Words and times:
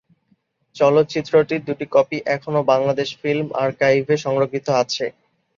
চলচ্চিত্রটির 0.75 1.61
দুটি 1.67 1.85
কপি 1.91 2.17
এখনো 2.27 2.59
বাংলাদেশ 2.71 3.09
ফিল্ম 3.21 3.47
আর্কাইভে 3.63 4.15
সংরক্ষিত 4.17 4.67
আছে। 4.81 5.05